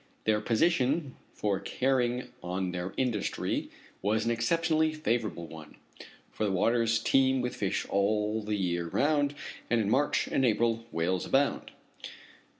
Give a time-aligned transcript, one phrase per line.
[0.23, 3.69] Their position for carrying on their industry
[4.01, 5.75] was an exceptionally favorable one,
[6.31, 9.35] for the waters teem with fish all the year round,
[9.69, 11.69] and in March and April whales abound.